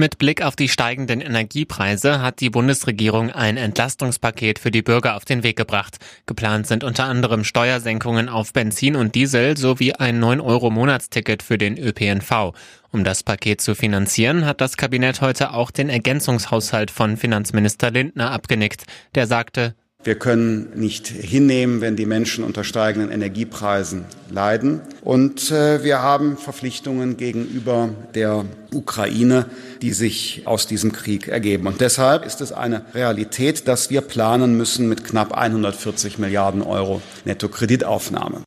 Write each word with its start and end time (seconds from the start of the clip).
Mit 0.00 0.16
Blick 0.16 0.40
auf 0.40 0.56
die 0.56 0.70
steigenden 0.70 1.20
Energiepreise 1.20 2.22
hat 2.22 2.40
die 2.40 2.48
Bundesregierung 2.48 3.30
ein 3.32 3.58
Entlastungspaket 3.58 4.58
für 4.58 4.70
die 4.70 4.80
Bürger 4.80 5.14
auf 5.14 5.26
den 5.26 5.42
Weg 5.42 5.58
gebracht. 5.58 5.98
Geplant 6.24 6.66
sind 6.66 6.84
unter 6.84 7.04
anderem 7.04 7.44
Steuersenkungen 7.44 8.30
auf 8.30 8.54
Benzin 8.54 8.96
und 8.96 9.14
Diesel 9.14 9.58
sowie 9.58 9.92
ein 9.92 10.18
9-Euro-Monatsticket 10.18 11.42
für 11.42 11.58
den 11.58 11.76
ÖPNV. 11.76 12.54
Um 12.90 13.04
das 13.04 13.22
Paket 13.22 13.60
zu 13.60 13.74
finanzieren, 13.74 14.46
hat 14.46 14.62
das 14.62 14.78
Kabinett 14.78 15.20
heute 15.20 15.52
auch 15.52 15.70
den 15.70 15.90
Ergänzungshaushalt 15.90 16.90
von 16.90 17.18
Finanzminister 17.18 17.90
Lindner 17.90 18.30
abgenickt. 18.30 18.84
Der 19.14 19.26
sagte, 19.26 19.74
wir 20.02 20.14
können 20.14 20.70
nicht 20.76 21.08
hinnehmen, 21.08 21.82
wenn 21.82 21.94
die 21.94 22.06
Menschen 22.06 22.42
unter 22.42 22.64
steigenden 22.64 23.10
Energiepreisen 23.10 24.06
leiden. 24.30 24.80
Und 25.02 25.50
äh, 25.50 25.84
wir 25.84 26.00
haben 26.00 26.38
Verpflichtungen 26.38 27.18
gegenüber 27.18 27.90
der 28.14 28.46
Ukraine, 28.72 29.46
die 29.82 29.92
sich 29.92 30.42
aus 30.46 30.66
diesem 30.66 30.92
Krieg 30.92 31.28
ergeben. 31.28 31.66
Und 31.66 31.80
deshalb 31.82 32.24
ist 32.24 32.40
es 32.40 32.52
eine 32.52 32.84
Realität, 32.94 33.68
dass 33.68 33.90
wir 33.90 34.00
planen 34.00 34.56
müssen 34.56 34.88
mit 34.88 35.04
knapp 35.04 35.36
140 35.36 36.18
Milliarden 36.18 36.62
Euro 36.62 37.02
Nettokreditaufnahme. 37.26 38.42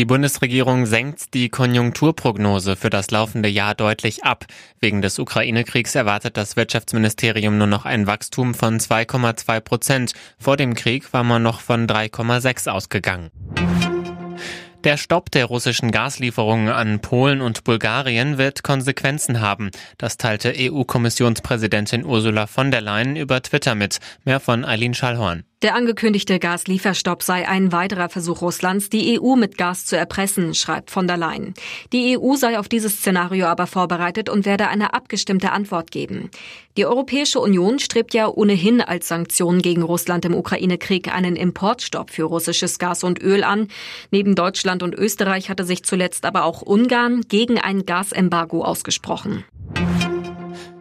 Die 0.00 0.06
Bundesregierung 0.06 0.86
senkt 0.86 1.34
die 1.34 1.50
Konjunkturprognose 1.50 2.74
für 2.74 2.88
das 2.88 3.10
laufende 3.10 3.50
Jahr 3.50 3.74
deutlich 3.74 4.24
ab. 4.24 4.46
Wegen 4.80 5.02
des 5.02 5.18
Ukraine-Kriegs 5.18 5.94
erwartet 5.94 6.38
das 6.38 6.56
Wirtschaftsministerium 6.56 7.58
nur 7.58 7.66
noch 7.66 7.84
ein 7.84 8.06
Wachstum 8.06 8.54
von 8.54 8.80
2,2 8.80 9.60
Prozent. 9.60 10.12
Vor 10.38 10.56
dem 10.56 10.72
Krieg 10.72 11.12
war 11.12 11.22
man 11.22 11.42
noch 11.42 11.60
von 11.60 11.86
3,6 11.86 12.70
ausgegangen. 12.70 13.30
Der 14.84 14.96
Stopp 14.96 15.30
der 15.32 15.44
russischen 15.44 15.90
Gaslieferungen 15.90 16.70
an 16.70 17.00
Polen 17.00 17.42
und 17.42 17.64
Bulgarien 17.64 18.38
wird 18.38 18.62
Konsequenzen 18.62 19.42
haben. 19.42 19.70
Das 19.98 20.16
teilte 20.16 20.54
EU-Kommissionspräsidentin 20.56 22.06
Ursula 22.06 22.46
von 22.46 22.70
der 22.70 22.80
Leyen 22.80 23.16
über 23.16 23.42
Twitter 23.42 23.74
mit. 23.74 23.98
Mehr 24.24 24.40
von 24.40 24.64
Eileen 24.64 24.94
Schallhorn. 24.94 25.44
Der 25.62 25.74
angekündigte 25.74 26.38
Gaslieferstopp 26.38 27.22
sei 27.22 27.46
ein 27.46 27.70
weiterer 27.70 28.08
Versuch 28.08 28.40
Russlands, 28.40 28.88
die 28.88 29.20
EU 29.20 29.36
mit 29.36 29.58
Gas 29.58 29.84
zu 29.84 29.94
erpressen, 29.94 30.54
schreibt 30.54 30.90
von 30.90 31.06
der 31.06 31.18
Leyen. 31.18 31.52
Die 31.92 32.16
EU 32.18 32.34
sei 32.36 32.58
auf 32.58 32.66
dieses 32.66 32.96
Szenario 32.96 33.44
aber 33.44 33.66
vorbereitet 33.66 34.30
und 34.30 34.46
werde 34.46 34.68
eine 34.68 34.94
abgestimmte 34.94 35.52
Antwort 35.52 35.90
geben. 35.90 36.30
Die 36.78 36.86
Europäische 36.86 37.40
Union 37.40 37.78
strebt 37.78 38.14
ja 38.14 38.26
ohnehin 38.26 38.80
als 38.80 39.08
Sanktion 39.08 39.60
gegen 39.60 39.82
Russland 39.82 40.24
im 40.24 40.34
Ukraine-Krieg 40.34 41.14
einen 41.14 41.36
Importstopp 41.36 42.08
für 42.08 42.24
russisches 42.24 42.78
Gas 42.78 43.04
und 43.04 43.20
Öl 43.20 43.44
an. 43.44 43.68
Neben 44.10 44.34
Deutschland 44.34 44.82
und 44.82 44.94
Österreich 44.94 45.50
hatte 45.50 45.64
sich 45.64 45.82
zuletzt 45.82 46.24
aber 46.24 46.44
auch 46.44 46.62
Ungarn 46.62 47.20
gegen 47.28 47.58
ein 47.58 47.84
Gasembargo 47.84 48.64
ausgesprochen. 48.64 49.44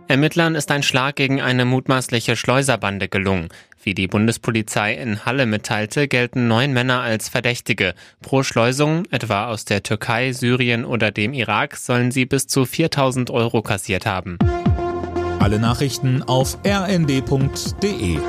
Ermittlern 0.09 0.55
ist 0.55 0.71
ein 0.71 0.81
Schlag 0.81 1.17
gegen 1.17 1.39
eine 1.39 1.65
mutmaßliche 1.65 2.35
Schleuserbande 2.35 3.09
gelungen. 3.09 3.49
Wie 3.89 3.95
die 3.95 4.07
Bundespolizei 4.07 4.93
in 4.93 5.25
Halle 5.25 5.47
mitteilte, 5.47 6.07
gelten 6.07 6.47
neun 6.47 6.73
Männer 6.73 7.01
als 7.01 7.27
Verdächtige. 7.27 7.95
Pro 8.21 8.43
Schleusung, 8.43 9.05
etwa 9.09 9.47
aus 9.47 9.65
der 9.65 9.81
Türkei, 9.81 10.31
Syrien 10.31 10.85
oder 10.85 11.09
dem 11.09 11.33
Irak, 11.33 11.75
sollen 11.75 12.11
sie 12.11 12.27
bis 12.27 12.45
zu 12.45 12.65
4000 12.65 13.31
Euro 13.31 13.63
kassiert 13.63 14.05
haben. 14.05 14.37
Alle 15.39 15.57
Nachrichten 15.57 16.21
auf 16.21 16.59
rnd.de 16.63 18.19